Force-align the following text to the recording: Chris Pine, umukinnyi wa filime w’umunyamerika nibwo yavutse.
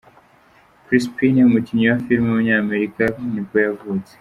Chris 0.85 1.05
Pine, 1.15 1.41
umukinnyi 1.49 1.85
wa 1.91 1.97
filime 2.05 2.27
w’umunyamerika 2.29 3.03
nibwo 3.31 3.57
yavutse. 3.65 4.13